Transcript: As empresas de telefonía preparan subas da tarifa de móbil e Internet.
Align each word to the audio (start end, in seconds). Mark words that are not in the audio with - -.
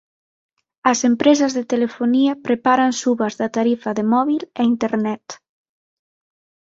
As 0.91 0.99
empresas 1.11 1.51
de 1.57 1.63
telefonía 1.73 2.33
preparan 2.47 2.91
subas 3.01 3.33
da 3.39 3.47
tarifa 3.57 3.89
de 3.97 4.03
móbil 4.13 4.41
e 4.59 4.61
Internet. 4.73 5.25